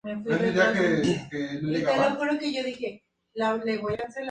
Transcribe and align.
Dentro 0.03 0.35
de 0.35 0.51
las 0.51 0.69
fiestas 0.77 1.23
patronales 1.23 1.29
cabe 1.29 1.71
destacar 1.71 2.27
dos 2.27 2.39
días 2.39 2.65
en 2.65 2.71
especial. 2.71 4.13